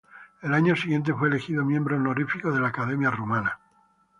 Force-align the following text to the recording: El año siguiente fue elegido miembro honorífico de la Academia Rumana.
El 0.41 0.55
año 0.55 0.75
siguiente 0.75 1.13
fue 1.13 1.27
elegido 1.29 1.63
miembro 1.63 1.95
honorífico 1.95 2.51
de 2.51 2.59
la 2.59 2.69
Academia 2.69 3.11
Rumana. 3.11 3.59